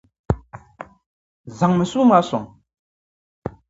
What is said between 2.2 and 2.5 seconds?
sɔŋ!